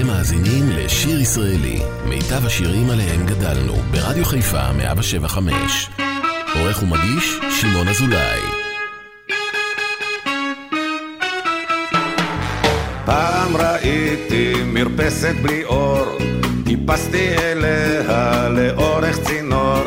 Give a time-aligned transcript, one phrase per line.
[0.00, 5.90] אתם מאזינים לשיר ישראלי, מיטב השירים עליהם גדלנו, ברדיו חיפה 175.
[6.54, 8.40] עורך ומגיש, שמעון אזולאי.
[13.04, 16.18] פעם ראיתי מרפסת בלי אור,
[16.64, 19.84] טיפסתי אליה לאורך צינור,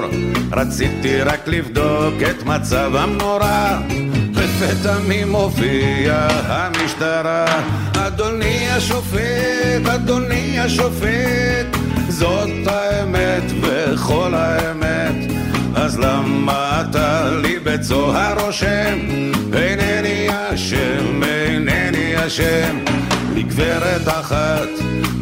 [0.52, 3.82] רציתי רק לבדוק את מצב המנורה.
[4.54, 6.28] לפתע מי מופיע?
[6.46, 7.46] המשטרה.
[7.98, 11.78] אדוני השופט, אדוני השופט
[12.10, 15.32] זאת האמת וכל האמת.
[15.76, 19.00] אז למה אתה לי בצוהר רושם?
[19.54, 22.78] אינני אשם, אינני אשם.
[23.36, 24.70] לגברת אחת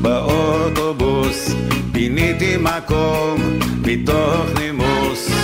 [0.01, 1.53] באוטובוס
[1.91, 5.40] פיניתי מקום מתוך נימוס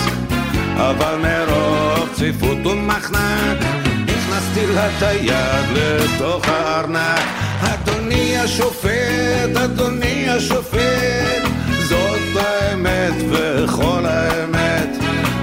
[0.77, 3.57] אבל מרוב צפיפות ומחנק
[4.03, 7.19] הכנסתי לה את היד לתוך הארנק.
[7.61, 11.43] אדוני השופט, אדוני השופט
[11.83, 14.89] זאת האמת וכל האמת.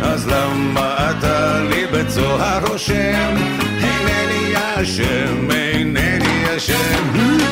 [0.02, 3.34] אז למה אתה לי בצוהר רושם?
[3.82, 7.44] אינני אשם, אינני אשם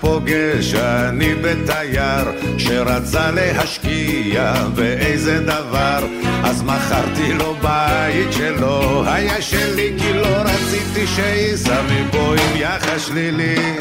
[0.00, 2.24] פוגש אני בתייר
[2.58, 6.06] שרצה להשקיע באיזה דבר.
[6.44, 13.76] אז מכרתי לו בית שלא היה שלי כי לא רציתי שייסע מפה עם יחס שלילי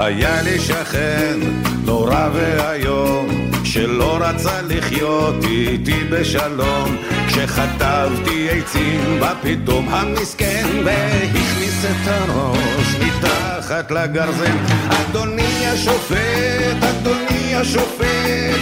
[0.00, 1.38] היה לי שכן
[1.84, 3.28] נורא ואיום
[3.64, 6.96] שלא רצה לחיות איתי בשלום.
[7.26, 14.56] כשחטבתי עצים בפתאום המסכן והכניס את הראש מתחת לגרזן.
[14.88, 18.60] אדוני השופט, אדוני השופט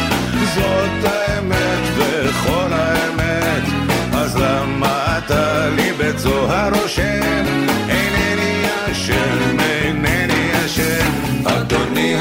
[0.55, 3.63] זאת האמת וכל האמת
[4.13, 7.28] אז למה אתה לי בצוהר רושם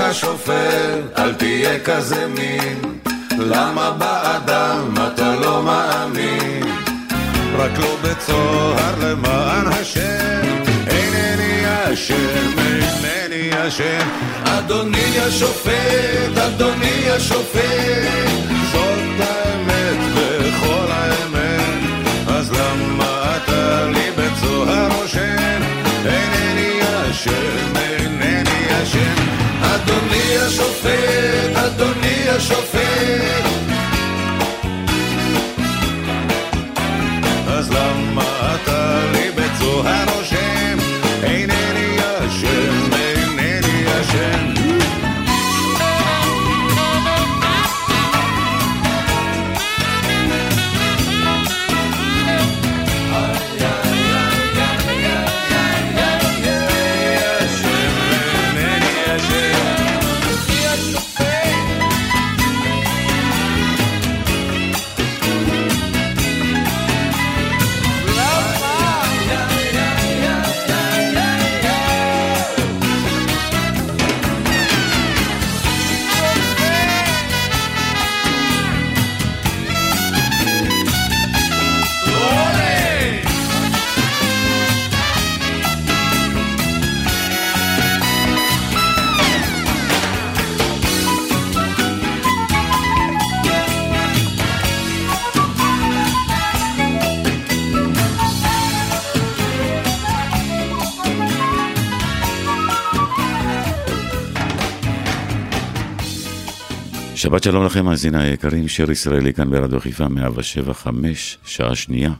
[0.09, 2.99] השופט, אל תהיה כזה מין.
[3.39, 6.63] למה באדם אתה לא מאמין?
[7.57, 10.41] רק לא בצוהר למען השם.
[10.87, 11.63] אינני
[11.93, 14.07] אשם, אינני אשם.
[14.43, 18.29] אדוני השופט, אדוני השופט.
[18.71, 21.79] זאת האמת וכל האמת.
[22.27, 25.61] אז למה אתה לי בצוהר רושם?
[26.05, 26.79] אינני
[27.11, 27.76] אשם,
[30.47, 33.66] השופט, אדוני השופט
[107.17, 112.13] שבת שלום לכם, מאזיני היקרים, שיר ישראלי כאן ברדיו חיפה 175, שעה שנייה,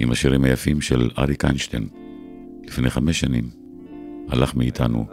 [0.00, 1.88] עם השירים היפים של אריק איינשטיין.
[2.64, 3.44] לפני חמש שנים
[4.28, 5.06] הלך מאיתנו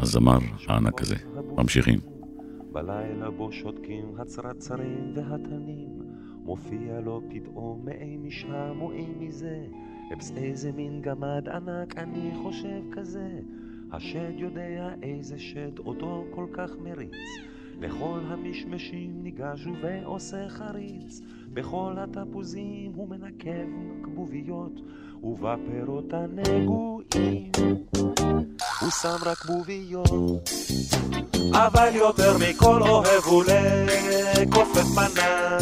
[0.00, 0.38] הזמר
[0.68, 1.14] הענק הזה.
[1.56, 2.00] ממשיכים.
[2.72, 5.88] בלילה בו שותקים הצרצרים והתנים,
[6.44, 9.58] מופיע לו פתאום מאי משם או אי מזה,
[10.12, 13.28] אפס איזה מין גמד ענק אני חושב כזה,
[13.92, 17.12] השד יודע איזה שד אותו כל כך מריץ.
[17.80, 21.20] לכל המשמשים ניגש ועושה חריץ,
[21.52, 23.68] בכל התפוזים הוא מנקב
[24.02, 24.72] כבוביות,
[25.22, 27.50] ובפירות הנגועים
[28.80, 30.10] הוא שם רק בוביות.
[31.52, 35.58] אבל יותר מכל אוהב הוא לכופף פניו.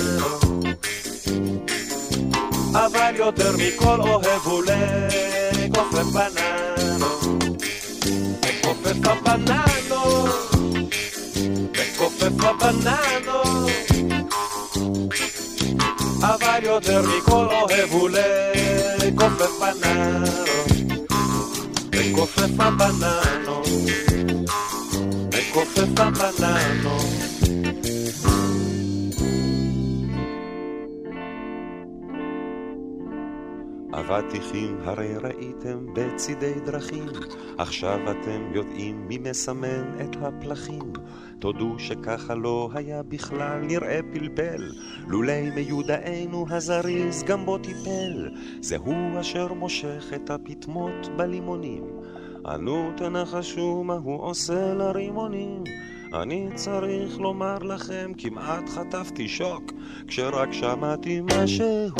[2.72, 7.08] אבל יותר מכל אוהב הוא לכופף פניו.
[8.42, 8.94] לכופף
[12.26, 18.10] מכופף הבננות, מכופף הבננות, אבל יותר מכל אוהב הוא
[18.98, 20.68] לכופף בננות,
[21.94, 23.66] מכופף הבננות,
[25.34, 27.04] מכופף הבננות.
[33.92, 37.06] אבטיחים הרי ראיתם בצידי דרכים,
[37.58, 40.92] עכשיו אתם יודעים מי מסמן את הפלחים.
[41.38, 44.72] תודו שככה לא היה בכלל נראה פלפל,
[45.06, 48.30] לולי מיודענו הזריז גם בו טיפל.
[48.60, 51.84] זהו אשר מושך את הפטמות בלימונים.
[52.46, 55.64] ענו תנחשו מה הוא עושה לרימונים.
[56.22, 59.72] אני צריך לומר לכם, כמעט חטפתי שוק,
[60.08, 61.94] כשרק שמעתי משהו.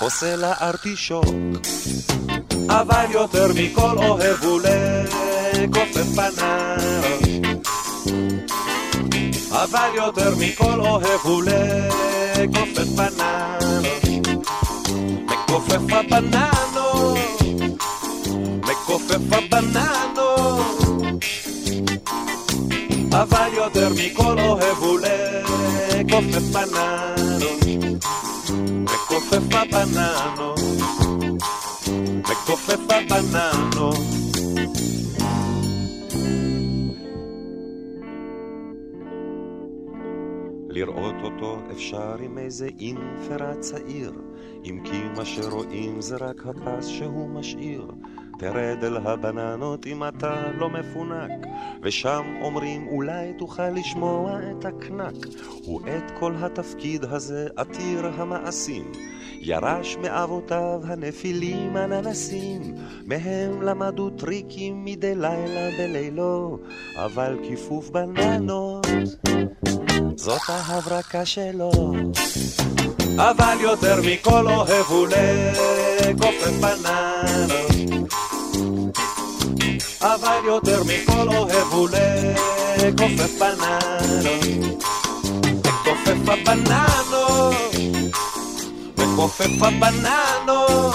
[0.00, 1.24] עושה לה ארטישוק.
[2.68, 4.60] אבל יותר מכל אוהב הוא
[5.54, 7.51] לכופף פניו.
[9.50, 13.82] אבל יותר מכל אוהב הוא לכופף פניו.
[15.26, 17.18] מכופף הבננות,
[18.62, 20.82] מכופף הבננות.
[23.12, 27.62] אבל יותר מכל אוהב הוא לכופף בננות.
[28.82, 30.60] מכופף הבננות,
[32.28, 34.21] מכופף הבננות.
[40.82, 44.12] לראות אותו אפשר עם איזה אינפרה צעיר,
[44.64, 47.86] אם כי מה שרואים זה רק הפס שהוא משאיר.
[48.42, 51.46] תרד אל הבננות אם אתה לא מפונק,
[51.82, 55.26] ושם אומרים אולי תוכל לשמוע את הקנק.
[55.84, 58.92] ואת כל התפקיד הזה עתיר המעשים,
[59.40, 62.74] ירש מאבותיו הנפילים הננסים,
[63.06, 66.58] מהם למדו טריקים מדי לילה בלילו,
[66.96, 68.86] אבל כיפוף בננות,
[70.16, 71.72] זאת ההברקה שלו.
[73.16, 77.71] אבל יותר מכל אוהב הוא לכופף בננות.
[80.02, 84.02] אבל יותר מכל אוהב הוא לכופף בננות.
[85.64, 87.54] מכופף הבננות,
[88.98, 90.94] מכופף הבננות.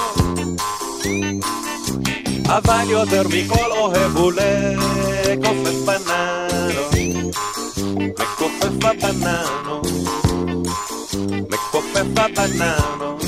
[2.46, 6.94] אבל יותר מכל אוהב הוא לכופף בננות.
[8.20, 9.88] מכופף הבננות,
[11.50, 13.24] מכופף הבננות.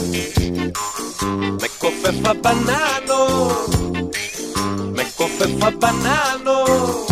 [1.64, 3.89] מכופף הבננות.
[5.38, 7.09] with a banana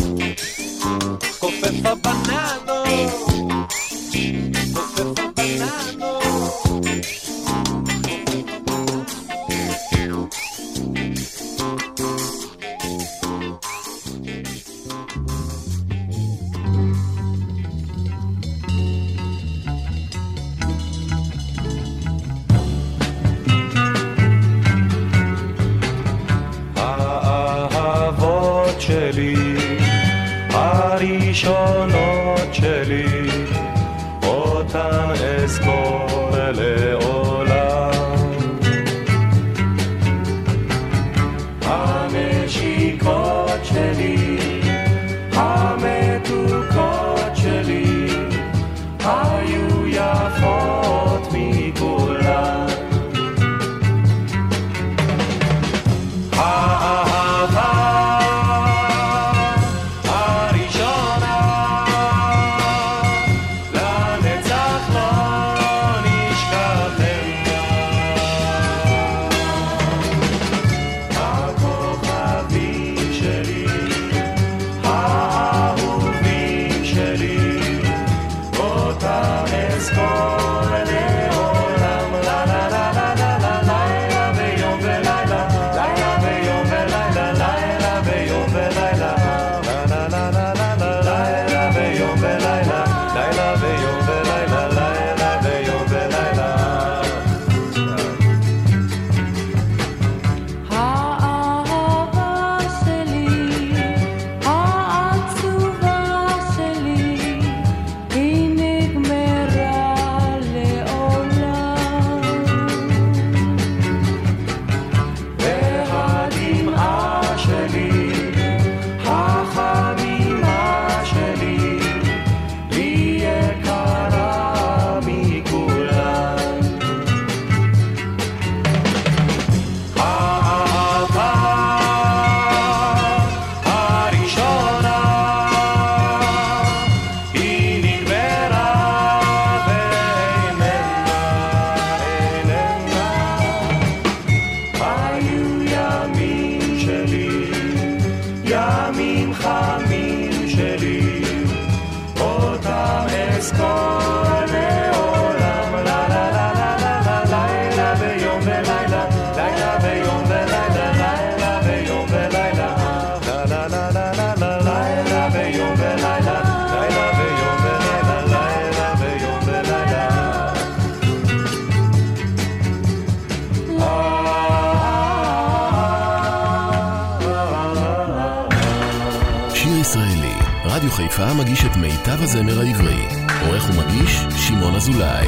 [182.07, 183.05] מיטב הזמר העברי.
[183.45, 185.27] עורך ומגיש, שמעון אזולאי.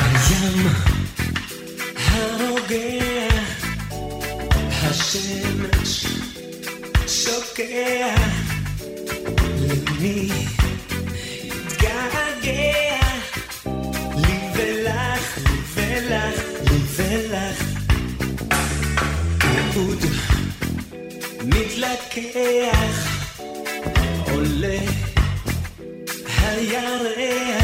[0.00, 0.66] הים
[21.44, 23.11] מתלקח,
[24.42, 24.78] lonely.
[26.26, 27.61] Hey, yeah,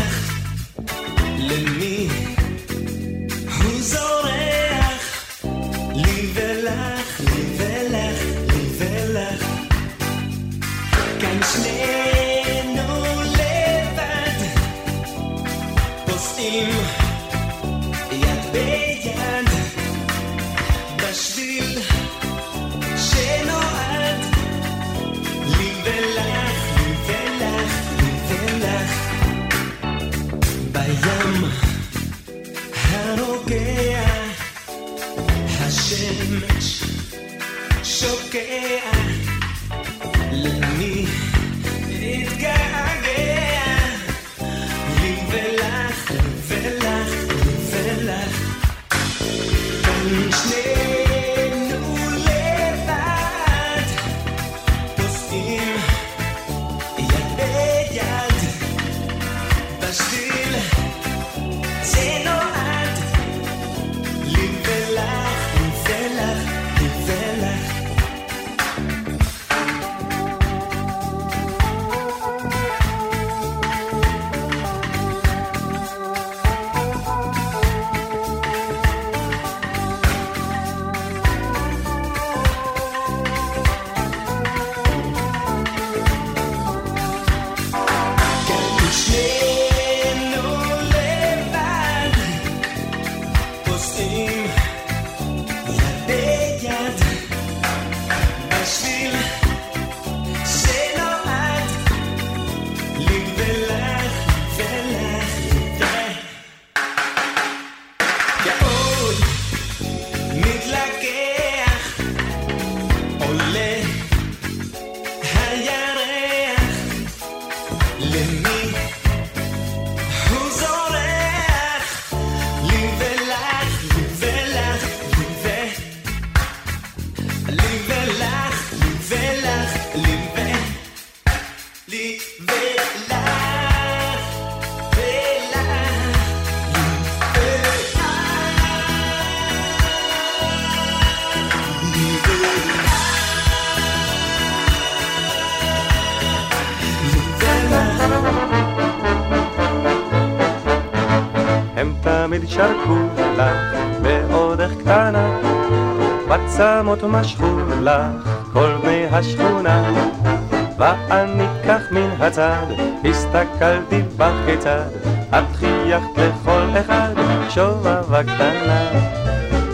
[162.38, 162.66] הצד,
[163.04, 164.88] הסתכלתי בך כיצד,
[165.30, 167.12] את חייכת לכל אחד,
[167.48, 168.90] שובבה קטנה.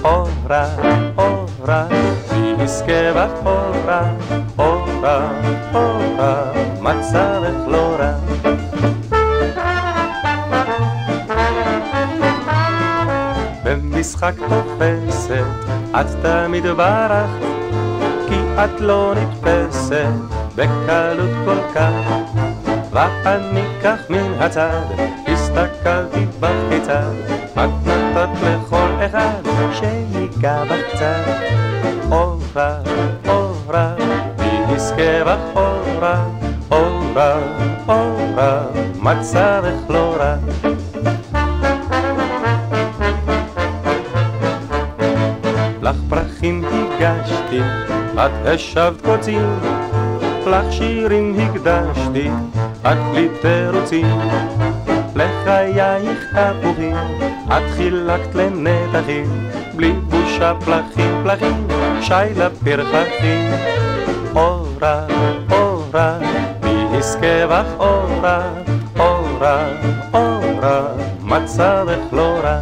[0.04, 0.66] אורה,
[1.18, 1.86] אורה,
[2.32, 4.02] מי יזכה בך אורה,
[4.58, 5.28] אורה,
[5.74, 6.42] אורה,
[6.80, 8.12] מצבך לא רע.
[13.64, 15.44] במשחק תופסת,
[16.00, 17.28] את תמיד ברחת,
[18.28, 20.06] כי את לא נתפסת
[20.56, 22.03] בקלות כל כך.
[22.94, 24.82] ואני כך מן הצד,
[25.26, 27.12] הסתכלתי בך כיצד,
[27.52, 31.24] את נתת לכל אחד שיגע בך קצת.
[32.10, 32.78] אורה,
[33.28, 33.94] אורה,
[34.38, 36.24] מי יזכה בך אורה,
[36.70, 37.38] אורה,
[37.88, 38.62] אורה,
[39.02, 40.36] מצבך לא רע.
[45.82, 47.60] לך פרחים הגשתי,
[48.14, 49.58] את השבת קוצים,
[50.46, 52.30] לך שירים הקדשתי,
[52.86, 54.06] את בלי תירוצים.
[55.16, 56.96] לחייך תפוחים,
[57.48, 61.66] את חילקת לנתחים, בלי בושה פלחים פלחים,
[62.00, 63.50] שי לפרחחים.
[64.34, 65.06] אורה,
[65.50, 66.18] אורה,
[66.62, 68.42] מי יזכה בך אורה,
[68.98, 69.66] אורה,
[70.14, 70.82] אורה,
[71.22, 72.60] מצבך לא רע.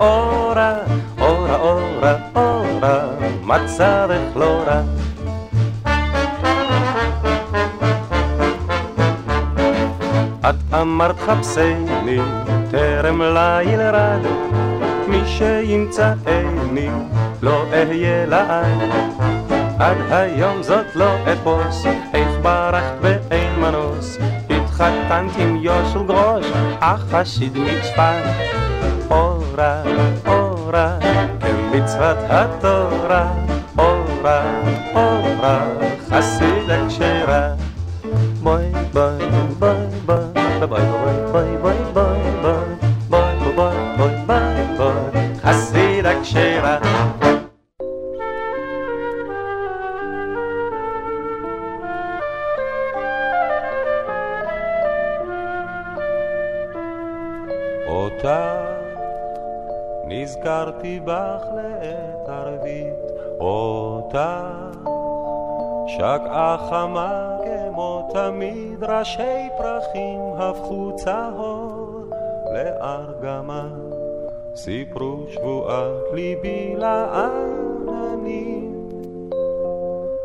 [0.00, 0.74] אורה,
[1.20, 3.04] אורה, אורה, אורה,
[3.42, 4.80] מצבך לא רע.
[10.50, 12.18] את אמרת חפשני,
[12.70, 14.20] טרם ליל רד,
[15.08, 16.88] מי שימצאני,
[17.42, 18.80] לא אהיה לעד.
[19.78, 24.18] עד היום זאת לא אפוס, איך ברחת ואין מנוס,
[24.50, 26.46] התחתנת עם יושל גרוש,
[26.80, 28.00] החסיד מצפת.
[28.00, 28.69] אורה,
[32.10, 33.32] כמצוות התורה,
[33.78, 34.62] אורה,
[34.94, 35.60] אורה,
[36.08, 37.54] חסיד הכשרה.
[38.42, 39.76] בואי בואי בואי
[40.06, 40.18] בואי
[40.68, 40.82] בואי
[41.30, 43.36] בואי בואי בואי
[43.96, 44.24] בואי
[44.76, 46.78] בואי חסיד הכשרה.
[57.86, 58.79] אותה
[60.10, 62.94] נזכרתי בך לעת ערבית,
[63.40, 64.16] אותך
[65.86, 72.04] שקעה חמה כמו תמיד, ראשי פרחים הפכו צהור
[72.54, 73.68] לארגמה.
[74.54, 78.88] סיפרו שבועת ליבי לעננים,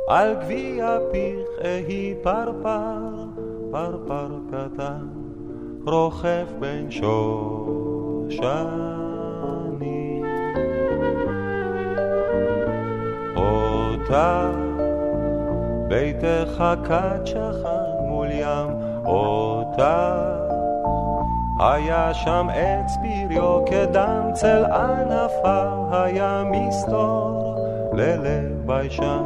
[0.07, 2.97] על גביע פיך אהי פרפר,
[3.71, 5.07] פרפר קטן,
[5.85, 8.94] רוכב בין שושן.
[14.15, 14.51] אותה
[15.87, 18.69] ביתך כת שכן מול ים
[19.05, 20.31] אותה
[21.59, 25.77] היה שם עץ פריו כדם צל ענפיו.
[25.91, 27.55] היה מסתור
[27.93, 29.23] ללב ביישן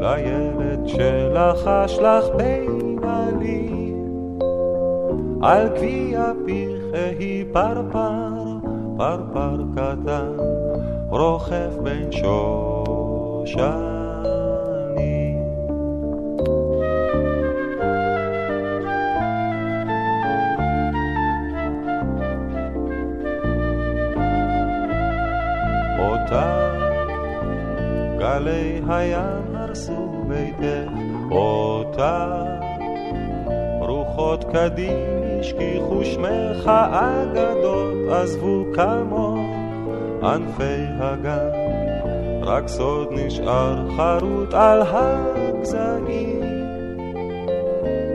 [0.00, 4.38] לילד שלחש לך בין עלים
[5.42, 6.82] על גביע פיך
[7.18, 8.28] היא פרפר
[8.96, 10.36] פרפר קטן.
[11.10, 13.89] רוכב בין שושנים
[28.40, 30.92] גלי הים הרסו ביתך
[31.30, 32.44] אותה.
[33.80, 39.38] רוחות קדים השכיחו שמך אגדות עזבו כמוך
[40.22, 41.48] ענפי הגן.
[42.42, 46.40] רק סוד נשאר חרוט על הגזעים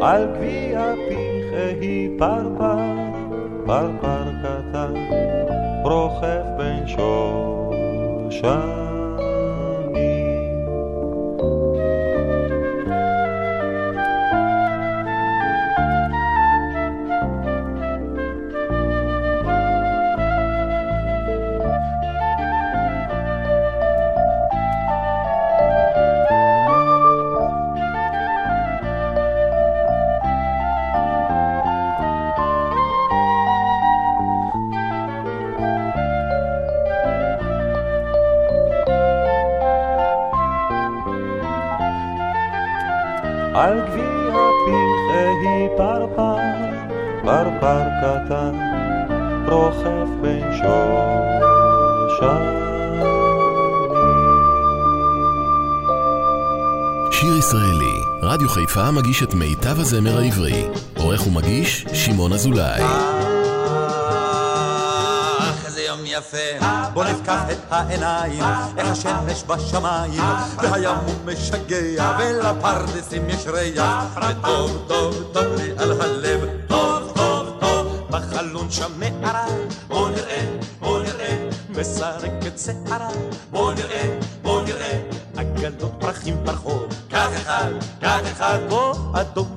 [0.02, 2.78] על גביע פיך היא פרפר
[3.66, 4.94] פרפר קטן
[5.84, 8.85] רוכב בין שושן
[58.86, 60.68] חיפה מגיש את מיטב הזמר העברי.
[60.98, 62.82] עורך ומגיש, שמעון אזולאי.
[66.06, 68.44] יפה, בוא נפקח את העיניים,
[68.78, 70.24] איך השמש בשמיים,
[70.58, 76.40] והים הוא משגע, ולפרדסים יש ריח, וטוב טוב טוב לי על הלב,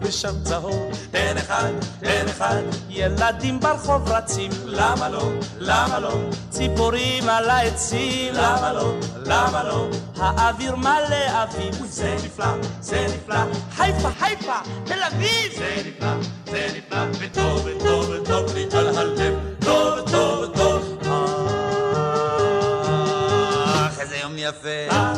[0.08, 2.62] ושם צהוב, תן אחד, תן אחד.
[2.88, 5.30] ילדים ברחוב רצים, למה לא?
[5.58, 6.12] למה לא?
[6.50, 8.94] ציפורים על העצים, למה לא?
[9.26, 9.88] למה לא?
[10.16, 11.74] האוויר מלא אביב.
[11.84, 12.46] זה נפלא,
[12.80, 13.36] זה נפלא.
[13.76, 15.52] חיפה, חיפה, תל אביב!
[15.58, 16.12] זה נפלא,
[16.50, 17.68] זה נפלא, וטוב,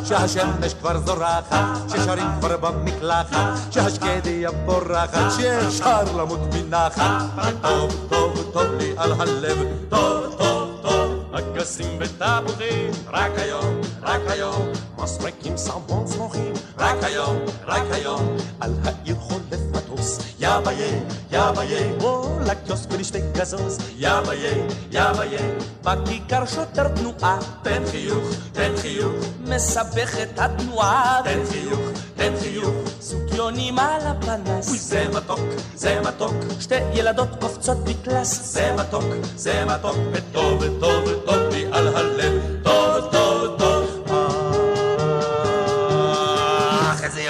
[0.05, 7.25] שהשמש כבר זורחת, ששרים כבר במקלחת, שהשקדיה פורחת, שאפשר למות מנחת.
[7.63, 9.59] טוב, טוב, טוב לי על הלב.
[9.89, 11.01] טוב, טוב, טוב.
[11.33, 18.37] אגסים ותפוחים, רק היום, רק היום, מסרקים סמבון צמוחים, רק היום, רק היום.
[18.61, 19.60] על העיר חולף
[20.01, 20.87] מטוס, יא ביה,
[21.33, 24.53] יא ביה, בוא לקיוסק ולשתי גזוז, יא ביה,
[24.91, 25.41] יא ביה.
[25.83, 31.81] בכיכר שוטר תנועה, תן חיוך, תן חיוך, מסבך את התנועה, תן חיוך,
[32.17, 32.75] תן חיוך.
[33.01, 35.41] סוגיונים על הפנס, אוי, זה מתוק,
[35.75, 39.05] זה מתוק, שתי ילדות קופצות בקלאס, זה מתוק,
[39.37, 42.63] זה מתוק, וטוב, וטוב, וטוב לי על הלב.
[42.63, 43.70] טוב, טוב, טוב.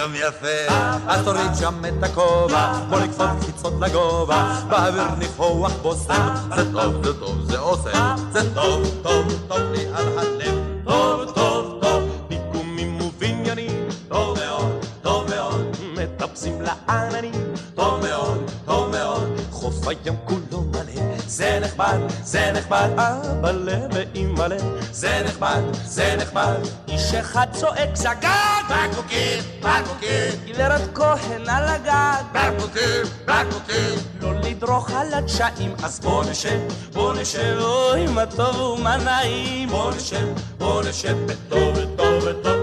[0.00, 0.74] יום יפה.
[1.08, 6.34] אז תוריד שם את הכובע, בוא לקפוץ קפיצות לגובה, באוויר ניחוח בושם.
[6.56, 8.14] זה טוב, זה טוב, זה עושה.
[8.32, 10.54] זה טוב, טוב, טוב לי על הלב.
[10.84, 12.02] טוב, טוב, טוב.
[12.28, 15.76] פיגומים ובניינים, טוב מאוד, טוב מאוד.
[15.96, 19.40] מטפסים לעננים, טוב מאוד, טוב מאוד.
[19.50, 20.39] חוף הים כולו
[21.30, 22.88] זה נחמד, זה נחמד.
[22.98, 24.56] אבאלה ואימא'לה,
[24.92, 26.56] זה נחמד, זה נחמד.
[26.88, 33.98] איש אחד צועק זגג, בקבוקים, בקבוקים, גברת כהן על הגג, בקבוקים, בקבוקים.
[34.20, 36.60] לא לדרוך על הדשאים, אז בוא נשב,
[36.92, 40.26] בוא נשב, אוי מה טוב ומה נעים, בוא נשב,
[40.58, 42.59] בוא נשב, וטוב, וטוב, וטוב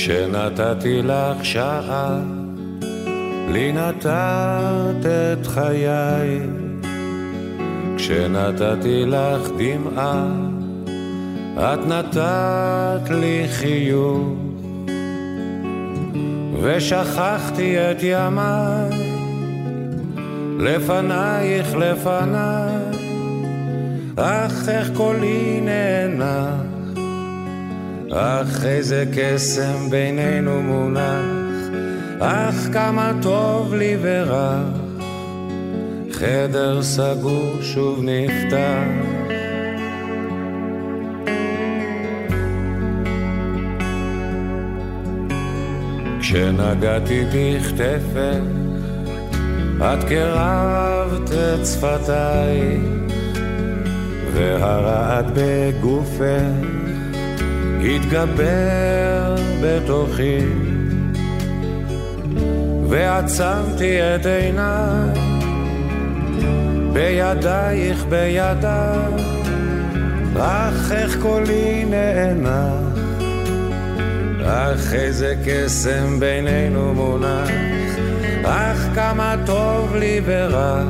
[0.00, 2.18] כשנתתי לך שעה,
[3.48, 6.40] לי נתת את חיי.
[7.96, 10.26] כשנתתי לך דמעה,
[11.58, 14.28] את נתת לי חיוך.
[16.62, 18.90] ושכחתי את ימיי,
[20.58, 22.74] לפנייך לפניי,
[24.16, 26.69] אך איך קולי נאנח.
[28.12, 31.70] אך איזה קסם בינינו מונח,
[32.20, 34.64] אך כמה טוב לי ורך,
[36.12, 38.84] חדר סגור שוב נפתח.
[46.20, 48.42] כשנגעתי בכתפך,
[49.80, 52.80] את קרבת את שפתייך,
[54.34, 56.69] והרעד בגופך
[57.84, 60.38] התגבר בתוכי
[62.88, 65.20] ועצמתי את עיניי
[66.92, 69.40] בידייך בידיי
[70.38, 72.98] אך איך קולי נאנח
[74.44, 77.50] אך איזה קסם בינינו מונח
[78.44, 80.82] אך כמה טוב לי ורע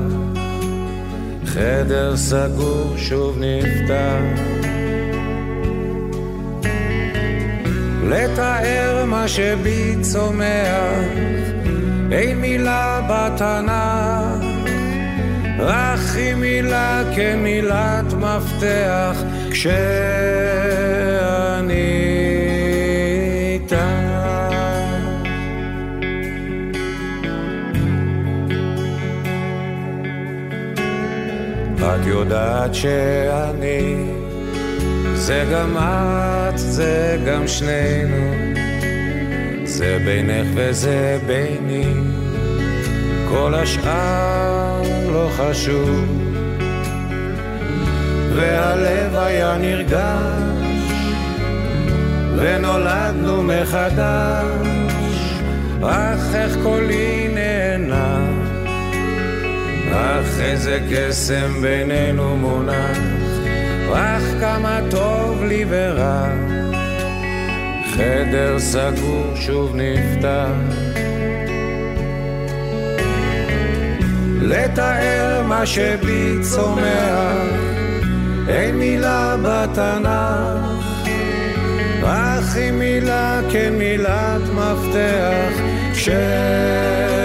[1.47, 4.50] חדר סגור שוב נפתח
[8.11, 11.05] לתאר מה שבי צומח,
[12.13, 14.45] אין מילה בתנ"ך,
[15.59, 19.17] רק היא מילה כמילת מפתח,
[19.51, 19.81] כשאני
[23.55, 23.77] איתך.
[31.79, 34.20] את יודעת שאני
[35.21, 38.35] זה גם את, זה גם שנינו,
[39.65, 41.95] זה בינך וזה ביני,
[43.29, 46.05] כל השאר לא חשוב.
[48.35, 50.93] והלב היה נרגש,
[52.37, 54.47] ונולדנו מחדש,
[55.83, 58.49] אך איך קולי נאנח,
[59.93, 63.10] אך איזה קסם בינינו מונח.
[63.95, 66.29] אך כמה טוב לי ורע,
[67.95, 70.75] חדר סגור שוב נפתח.
[74.41, 77.37] לתאר מה שבי צומח,
[78.49, 80.71] אין מילה בתנ"ך,
[82.05, 87.20] אך היא מילה כן מילת מפתח, כשאני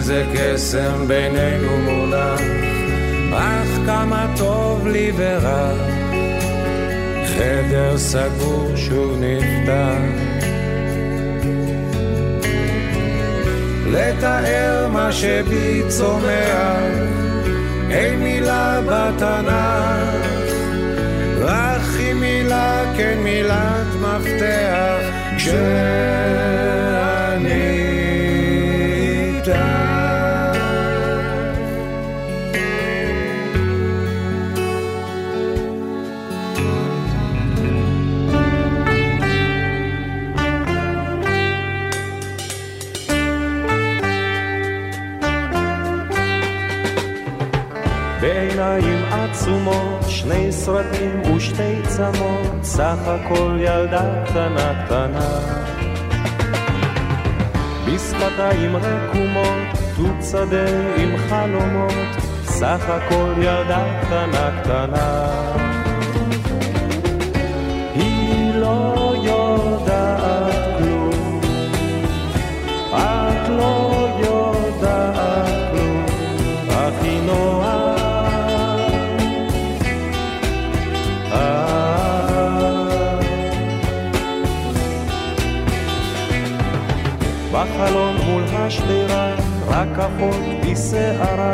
[0.00, 2.40] איזה קסם בינינו מונח,
[3.34, 5.72] אך כמה טוב לי ורע,
[7.26, 10.00] חדר סגור שוב נפתח.
[13.86, 16.80] לתאר מה שבי צומח,
[17.90, 20.26] אין מילה בתנ"ך,
[21.40, 24.98] רק היא מילה כן מילת מפתח,
[25.36, 26.89] כשאני
[50.30, 55.30] שני סרטים ושתי צמות, סך הכל ילדה קטנה קטנה.
[57.86, 60.66] בשפתיים רקומות, תות שדה
[60.96, 61.92] עם חלומות,
[62.44, 65.30] סך הכל ילדה קטנה קטנה.
[67.94, 71.40] היא לא יודעת כלום,
[72.92, 73.89] את לא
[88.70, 89.34] מול השדרה,
[89.68, 91.52] רק אחות בשערה,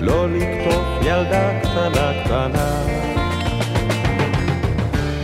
[0.00, 2.82] לא לקטוף ילדה קטנה קטנה.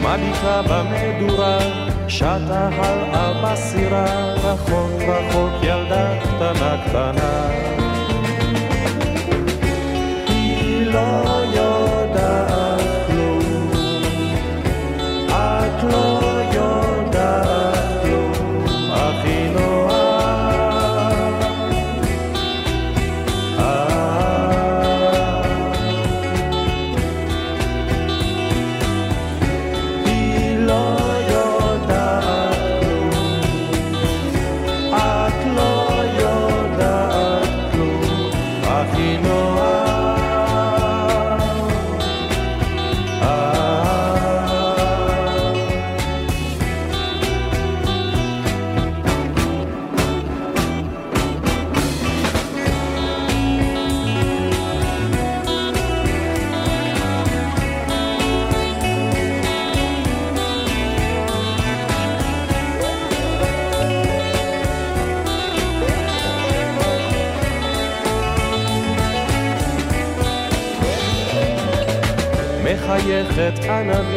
[0.00, 1.59] מביטה במדורה,
[2.09, 7.48] שטה על ארבע סירה, רחוק רחוק ילדה קטנה קטנה.
[10.29, 11.22] היא לא
[11.55, 11.99] יודעת
[73.86, 74.09] gonna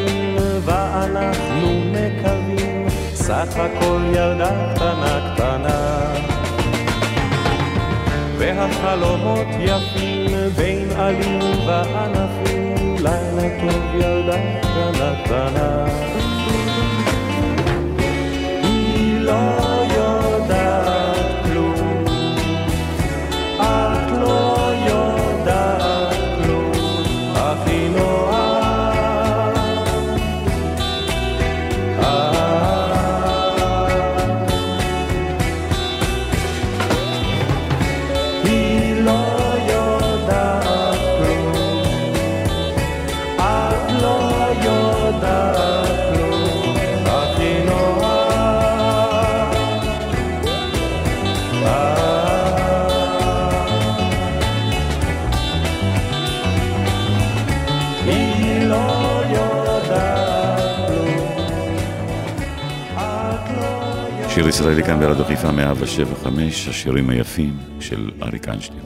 [65.04, 68.84] ברדיו חיפה 175, השירים היפים של אריק איינשטיין.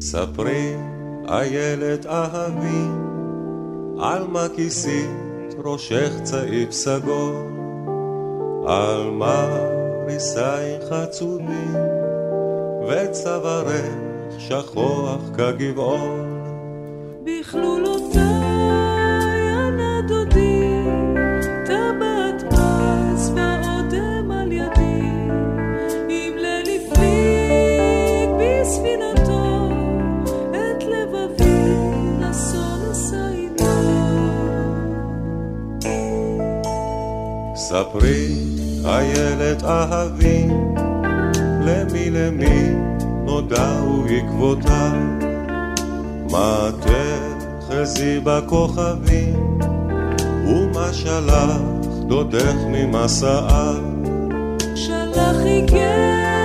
[0.00, 0.74] ספרי,
[1.28, 2.86] איילת אהבי,
[4.00, 5.10] על מה כיסית
[5.64, 7.34] ראשך צעיף סגול,
[8.66, 9.48] על מה
[10.06, 11.74] ריסייך עצובים,
[12.88, 13.94] וצווארך
[14.38, 16.36] שכוח כגבעון.
[17.24, 17.85] בכלול
[37.76, 38.34] ספרי,
[38.84, 40.48] איילת אהבי,
[41.60, 42.74] למי למי
[43.24, 44.92] נודעו עקבותיו?
[46.30, 49.58] מה תחזי בכוכבים,
[50.46, 51.60] ומה שלח
[52.06, 53.82] דודך ממסעיו?
[54.74, 56.35] שלח איגר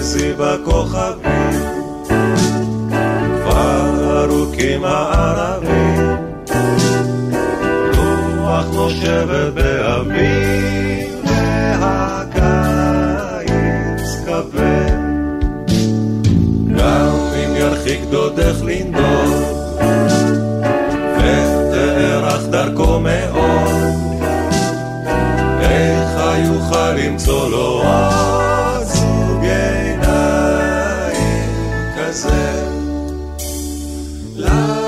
[0.00, 1.60] בזיו הכוכבים,
[3.42, 6.16] כבר ארוכים הערבים,
[7.96, 11.08] רוח נושבת באוויר,
[11.80, 12.20] והקיץ
[14.26, 14.98] כבד.
[16.76, 19.44] גם אם ירחיק דודך לנדוד,
[21.18, 23.70] ותארך דרכו מאוד,
[25.60, 28.39] איך היוכל למצוא לו אור?
[32.10, 32.42] הזה.
[34.36, 34.80] לה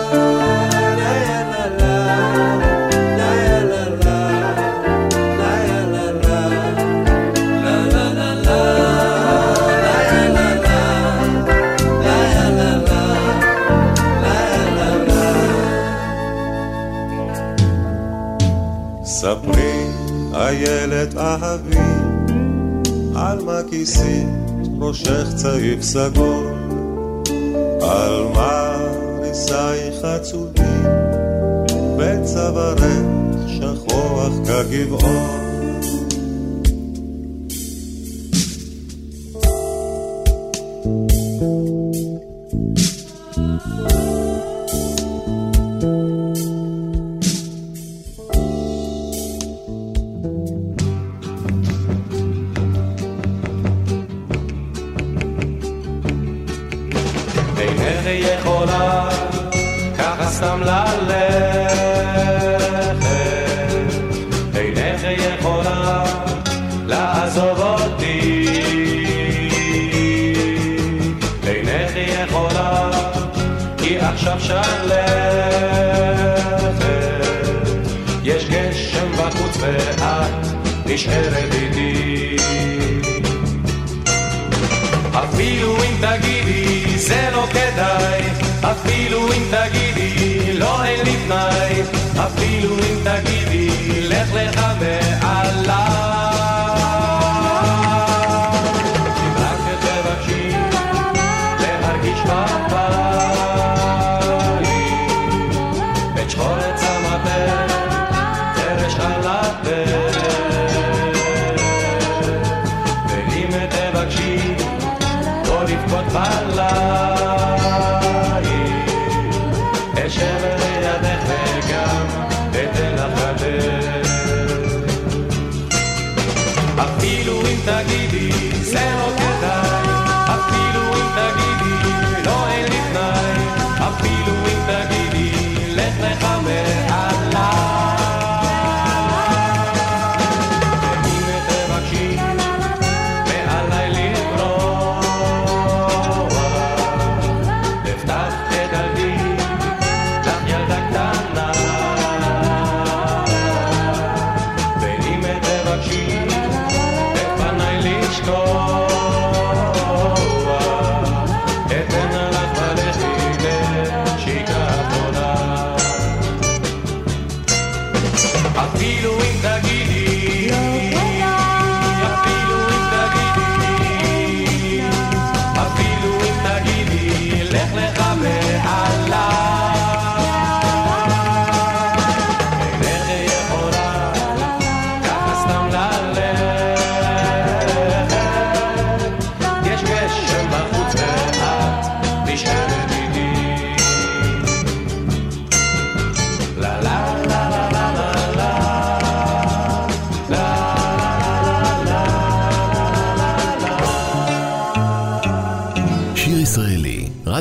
[19.05, 19.87] ספרי,
[20.35, 21.77] איילת אהבי,
[23.17, 24.29] על מה כיסית
[24.81, 26.42] ראשך צעיף סגור.
[27.93, 30.85] על מעריסייך עצובים,
[31.99, 32.85] בצווארך
[33.49, 35.42] שכוח כגבעון.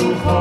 [0.00, 0.37] oh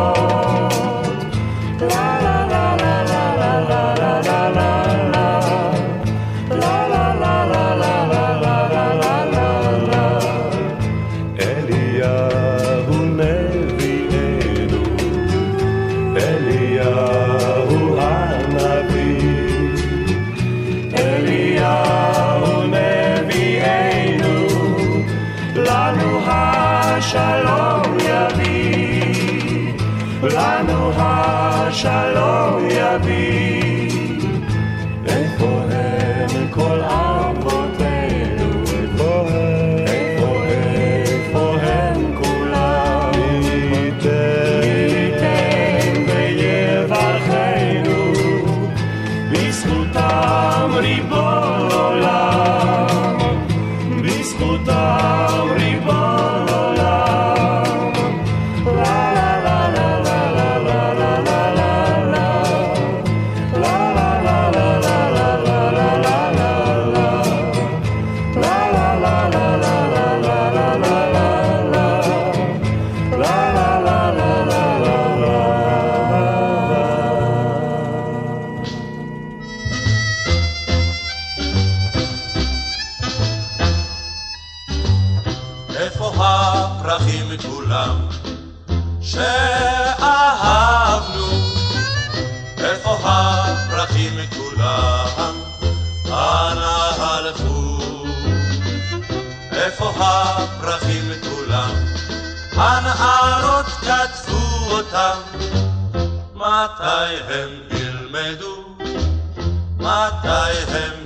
[110.65, 111.05] שהם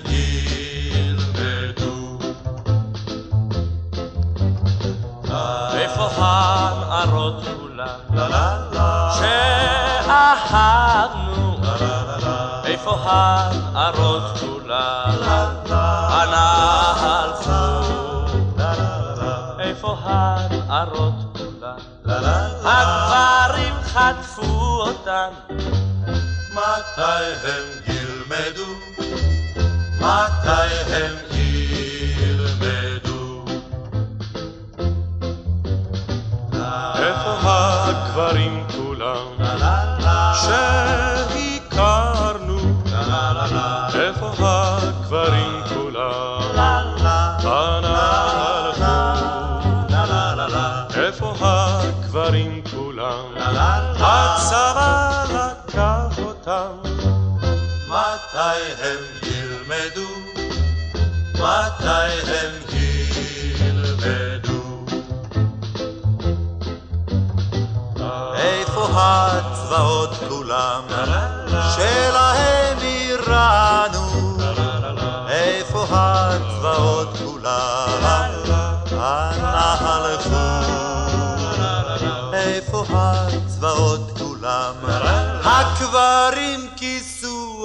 [0.91, 2.19] ילמדו.
[5.73, 7.99] איפה הנערות כולן
[10.05, 11.57] שאהבנו?
[12.65, 15.15] איפה הנערות כולן?
[16.11, 16.47] אנא
[17.01, 17.71] הלכו.
[19.59, 21.79] איפה הנערות כולן?
[22.63, 25.29] הגברים חטפו אותן.
[26.53, 28.90] מתי הם ילמדו?
[30.01, 31.30] Atayhem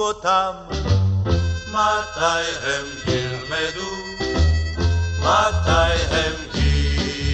[0.07, 0.55] אותם,
[1.67, 3.91] מתי הם ילמדו?
[5.19, 6.35] מתי הם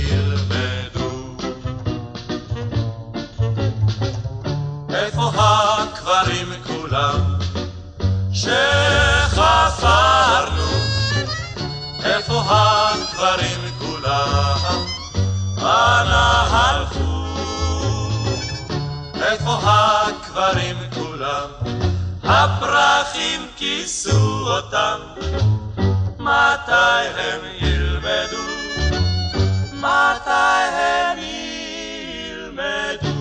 [0.09, 1.11] ילמדו?
[4.93, 7.21] איפה הקברים כולם
[8.33, 9.43] שחפרנו?
[12.03, 14.57] איפה הקברים כולם?
[15.57, 17.35] אנה הלכו?
[19.21, 21.62] איפה הקברים כולם?
[23.13, 24.99] הפרחים כיסו אותם,
[26.19, 28.43] מתי הם ילמדו?
[29.73, 31.17] מתי הם
[32.27, 33.13] ילמדו?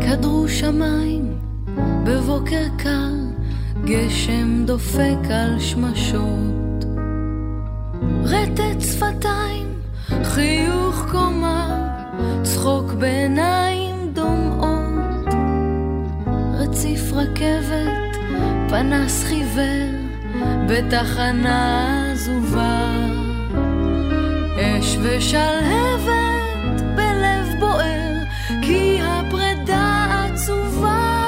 [0.00, 1.38] כדרו שמיים
[2.04, 3.12] בבוקר קר,
[3.84, 6.84] גשם דופק על שמשות.
[8.24, 9.80] רטט שפתיים,
[10.24, 11.88] חיוך קומה,
[12.42, 15.34] צחוק בעיניים דומעות.
[16.54, 18.16] רציף רכבת,
[18.68, 19.90] פנס חיוור,
[20.68, 22.86] בתחנה עזובה.
[24.56, 28.14] אש ושלהבת בלב בוער,
[28.62, 31.20] כי הפרידה עצובה.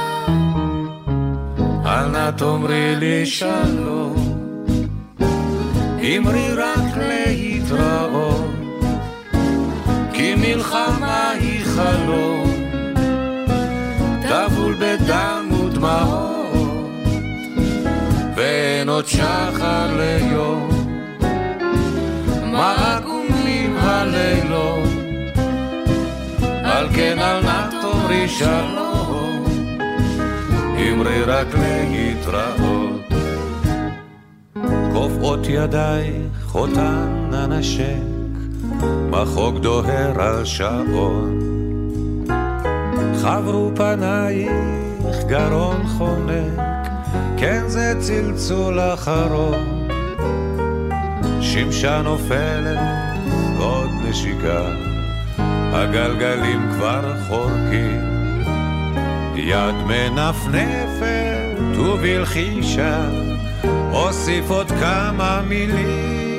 [1.87, 4.17] אל נא תאמרי לי שלום,
[6.03, 8.12] אמרי רק להתראות,
[10.43, 12.55] מלחמה היא חלום,
[14.23, 16.53] טבול בדם ודמעות,
[18.37, 20.69] ואין עוד שחר ליום,
[22.53, 24.89] מה עגומים הלילות,
[26.65, 28.93] על כן אל נא תאמרי שלום.
[30.93, 33.01] אמרי רק להתראות.
[34.93, 38.22] קופאות ידייך אותן אנשק,
[39.11, 41.39] מחוג דוהר על שעון.
[43.23, 46.89] חברו פנייך גרון חונק,
[47.37, 49.89] כן זה צלצול אחרון.
[51.41, 52.79] שמשה נופלת,
[53.59, 54.63] עוד נשיקה,
[55.73, 58.13] הגלגלים כבר חורקים.
[59.37, 63.09] יד מנפנפת ובלחישה
[63.93, 66.32] אוסיף עוד כמה מילים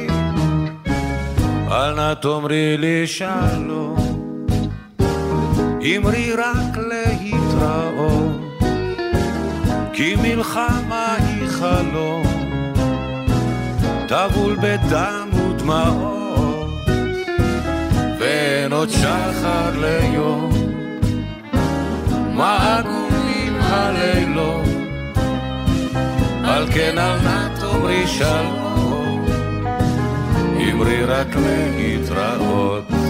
[1.74, 3.96] אל נא תאמרי לי שלום.
[5.82, 8.42] אמרי רק להתראות
[9.94, 12.24] כי מלחמה היא חלום.
[14.08, 16.68] טבול בדם ודמעות
[18.20, 20.52] ואין עוד שחר ליום.
[22.34, 24.66] מה עגומים הלילות,
[26.44, 28.63] על כן אל נא תאמרי שלום,
[30.72, 33.03] אמרי רק להתראות.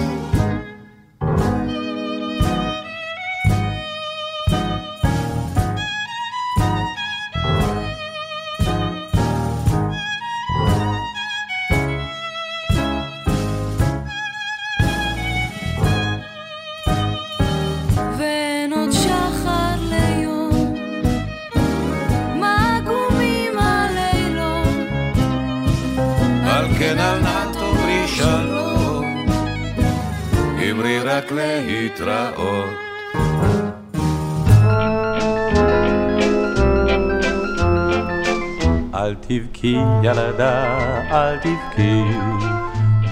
[39.63, 40.77] תבכי ילדה,
[41.11, 42.03] אל תבכי,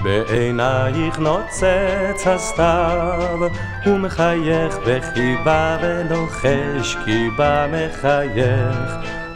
[0.02, 3.38] בעינייך נוצץ הסתיו,
[3.84, 8.92] הוא מחייך בחיבה ולוחש כי בה מחייך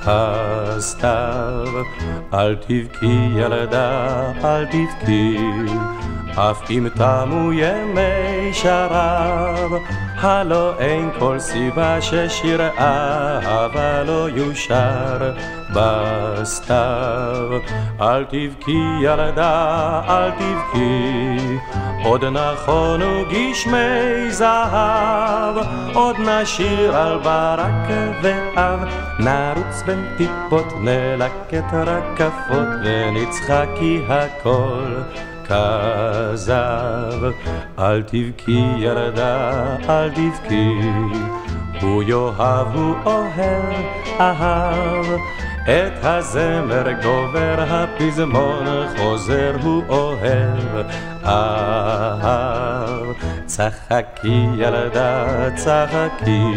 [0.06, 1.66] הסתיו.
[2.34, 5.38] אל תבכי ילדה, אל תבכי,
[6.34, 9.70] אף אם תמו ימי שרב,
[10.18, 15.32] הלא אין כל סיבה ששיר אהבה לא יושר
[15.70, 17.48] בסתיו.
[18.00, 21.58] אל תבכי ילדה, אל תבכי,
[22.04, 25.56] עוד נכונו גשמי זהב,
[25.94, 27.88] עוד נשיר על ברק
[28.22, 28.80] ואב,
[29.18, 34.84] נרוץ בין טיפות, נלקט רקפות, ונצחק כי הכל
[35.48, 37.30] כזב.
[37.78, 40.80] אל תבכי ילדה, אל תבכי,
[41.80, 43.74] הוא יאהב, הוא אוהב,
[44.20, 45.06] אהב.
[45.62, 48.66] את הזמר גובר, הפזמון
[48.96, 50.86] חוזר, הוא אוהב,
[51.24, 53.06] אהב.
[53.46, 56.52] צחקי ילדה צחקי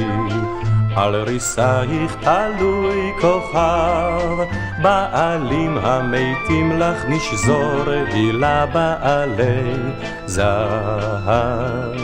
[1.00, 4.38] על ריסייך תלוי כוכב,
[4.82, 9.74] בעלים המתים לך נשזור הילה בעלי
[10.26, 11.96] זהב.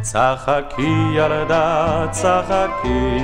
[0.00, 3.18] צחקי ילדה צחקי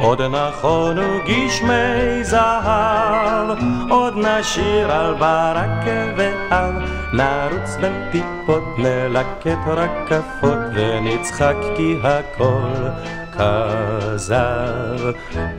[0.00, 3.58] עוד נכונו גשמי זהב,
[3.90, 6.74] עוד נשיר על ברק ואב,
[7.12, 12.88] נרוץ בין טיפות, נלקט רקפות, ונצחק כי הכל
[13.32, 15.12] כזב.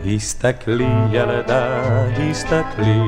[0.06, 1.82] הסתכלי ילדה,
[2.30, 3.02] הסתכלי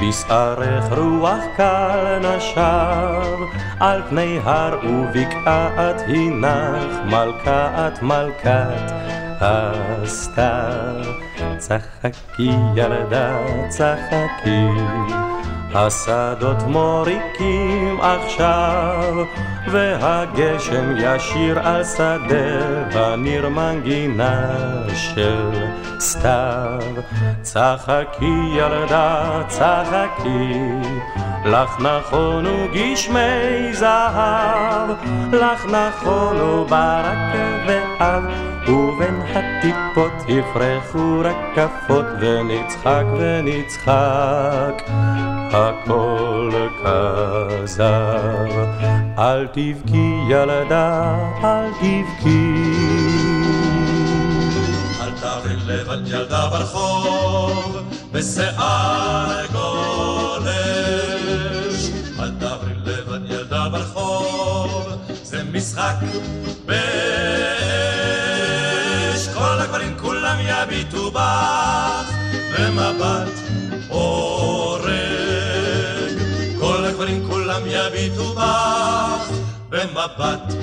[0.00, 3.38] בשערך רוח קל נשב,
[3.80, 8.92] על פני הר ובקעת הנך, מלכת מלכת
[9.40, 11.04] הסתיו.
[11.58, 13.38] צחקי ילדה,
[13.68, 14.66] צחקי,
[15.74, 19.14] השדות מוריקים עכשיו,
[19.70, 24.52] והגשם ישיר על שדה בניר מנגינה
[24.94, 25.50] של
[26.00, 26.80] סתיו.
[27.42, 30.62] צחקי ילדה, צחקי,
[31.44, 34.90] לך נכונו גשמי זהב,
[35.32, 37.18] לך נכונו ברק
[37.66, 38.24] ואב.
[38.68, 44.82] ובין הטיפות יפרחו רקפות ונצחק ונצחק
[45.52, 47.82] הכל כזב
[49.18, 52.74] אל תבכי ילדה אל תבכי.
[55.02, 57.76] אל תעברי לבד ילדה ברחוב
[58.12, 60.50] בשיער גולש.
[62.20, 64.88] אל תעברי לבד ילדה ברחוב
[65.22, 65.96] זה משחק
[66.66, 66.80] באש.
[69.34, 72.12] כל הגברים כולם יביטו בך
[72.58, 73.49] במבט
[77.00, 79.30] כל הגברים כולם יביטו בך
[79.68, 80.54] במבט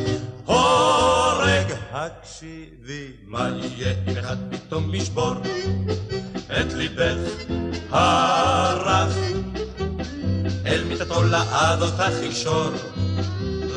[0.45, 1.73] הורג.
[1.91, 5.33] הקשיבי מה יהיה אם אחד פתאום ישבור
[6.47, 7.17] את ליבך
[7.89, 9.17] הרך
[10.65, 12.69] אל מיטתו לעד אותך ישור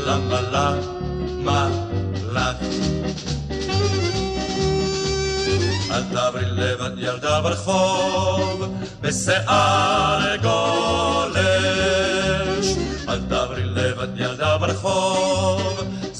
[0.06, 1.68] למה למה
[2.32, 2.56] לך?
[5.90, 11.59] אל תעברי לבד ילדה ברחוב בשיער גולש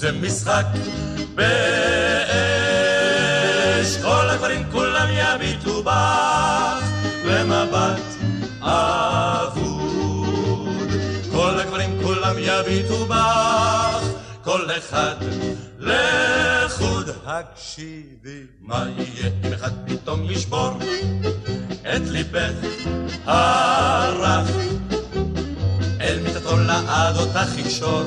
[0.01, 0.66] זה משחק
[1.34, 1.46] באש.
[4.03, 6.84] כל הגברים כולם יביטו בך
[7.26, 8.14] במבט
[8.61, 9.70] אבוד.
[11.32, 14.05] כל הגברים כולם יביטו בך
[14.44, 15.14] כל אחד
[15.78, 17.11] לחוד.
[17.26, 20.78] הקשיבי מה יהיה אם אחד פתאום ישבור
[21.80, 22.53] את ליבך?
[23.24, 24.48] הרך
[26.01, 28.03] אל מיטתו לעד אותך יקשור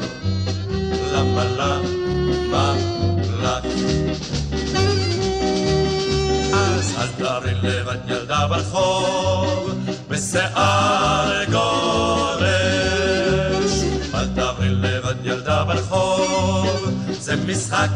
[15.66, 16.90] ברחוב
[17.20, 17.90] זה משחק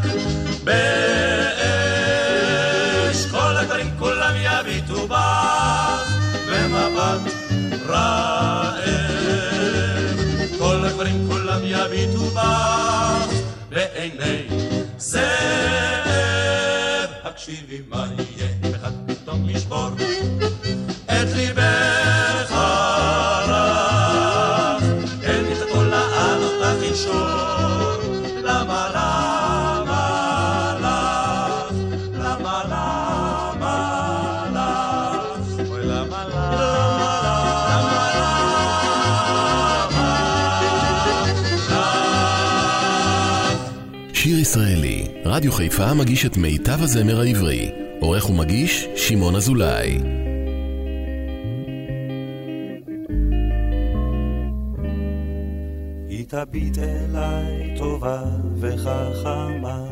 [0.64, 0.78] באש
[3.32, 6.12] כל הגברים כולם יביטו בך
[6.50, 7.32] במבט
[7.88, 8.97] רעב
[10.98, 13.34] כל הגברים כולם יביטו בך
[13.70, 14.48] בעיני
[14.98, 15.24] זאב
[17.24, 19.90] הקשיבי מה יהיה אחד פתאום ישבור
[21.06, 22.07] את ליבך
[45.38, 47.72] רדיו חיפה מגיש את מיטב הזמר העברי.
[48.00, 50.00] עורך ומגיש, שמעון אזולאי.
[56.28, 58.24] תביט אליי טובה
[58.60, 59.86] וחכמה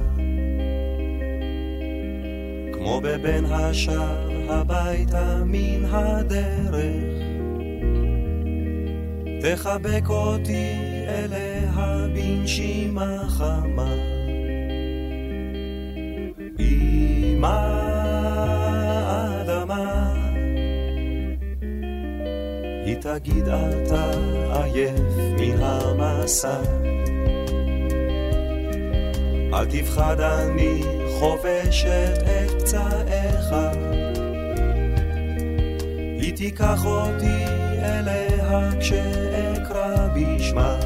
[2.73, 6.75] כמו בבן השב הביתה מן הדרך
[9.41, 10.73] תחבק אותי
[11.07, 14.04] אליה בנשימה חמה
[23.01, 24.11] תגיד אתה
[24.53, 24.99] עייף
[25.39, 26.57] מן המסע
[29.53, 30.81] אל תפחד אני
[31.19, 33.55] חובשת את פצעיך
[36.19, 37.45] היא תיקח אותי
[37.81, 40.79] אליה כשאקרא בשמה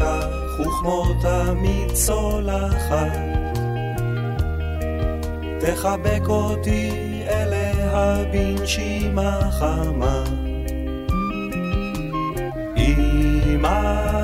[0.00, 0.20] חזקה,
[0.60, 3.18] וכמותה מצולחת.
[5.60, 6.90] תחבק אותי
[7.28, 10.24] אליה בנשימה חמה.
[12.76, 14.19] אמא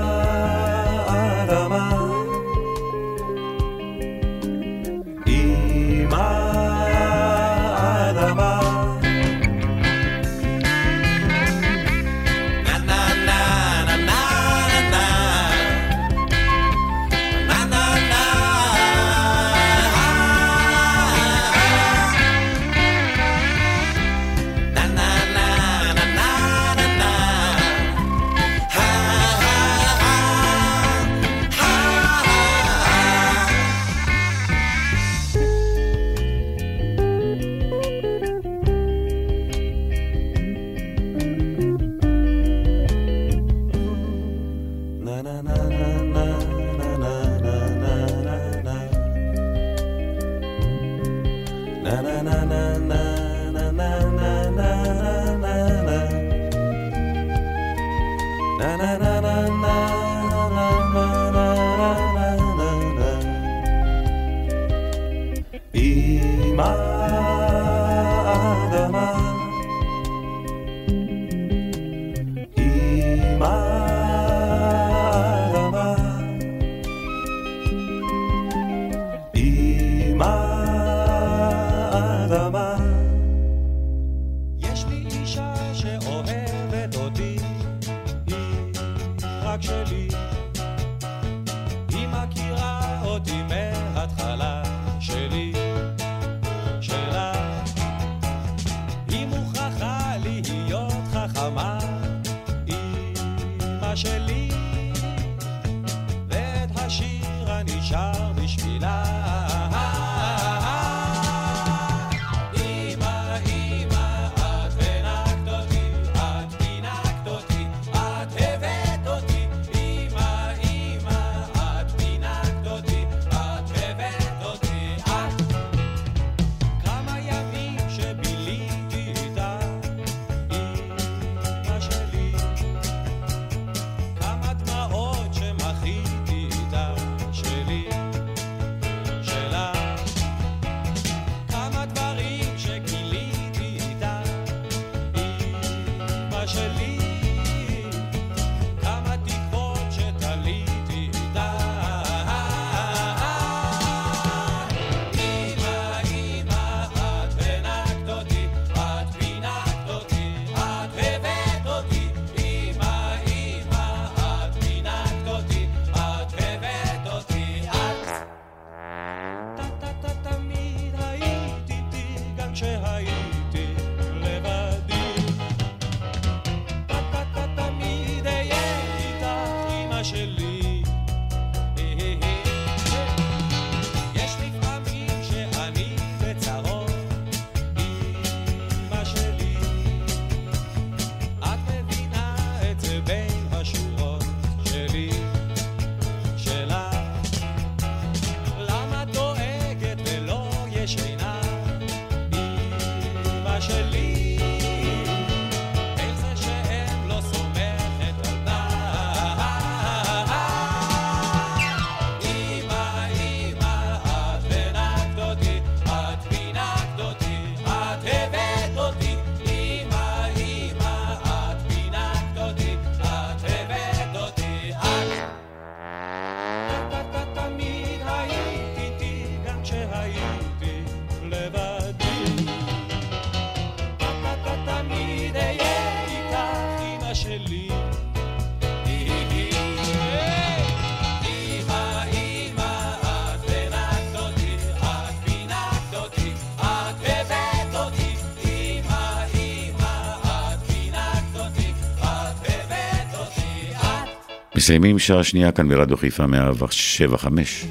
[254.57, 257.64] מסיימים שעה שנייה כאן ברדיו חיפה 175.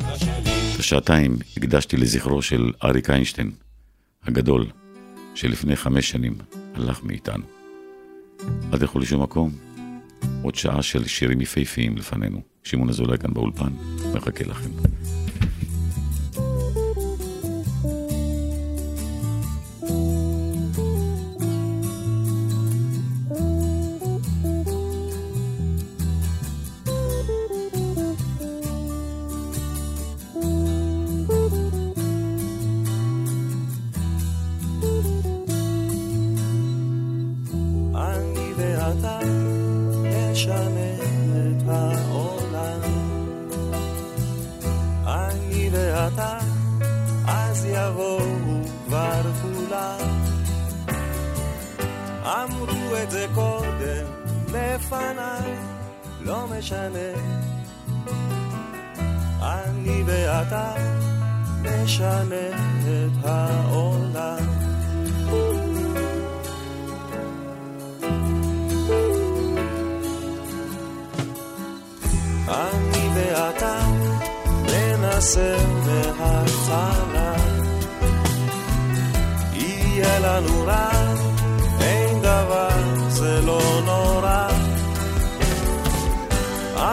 [0.75, 3.51] את השעתיים הקדשתי לזכרו של אריק איינשטיין
[4.23, 4.65] הגדול,
[5.35, 6.37] שלפני חמש שנים
[6.75, 7.43] הלך מאיתנו.
[8.73, 9.51] אל תלכו לשום מקום,
[10.41, 12.41] עוד שעה של שירים יפהפיים לפנינו.
[12.63, 13.71] שמעון אזולאי כאן באולפן,
[14.13, 14.69] מחכה לכם.
[53.25, 54.05] אמרו את זה קודם
[54.53, 55.55] לפניי,
[56.21, 57.11] לא משנה.
[59.41, 60.73] אני ואתה
[61.61, 62.49] נשנה
[62.83, 64.45] את העולם.
[72.47, 73.79] אני ואתה
[74.65, 77.33] ננסה מההתחלה.
[79.53, 80.89] יהיה לנו רע,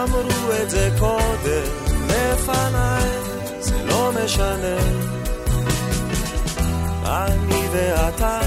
[0.02, 1.62] אמרו את זה קודם
[2.08, 3.10] לפניי,
[3.60, 4.76] זה לא משנה.
[7.06, 8.40] אני ואתה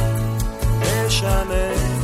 [0.79, 1.94] נשנה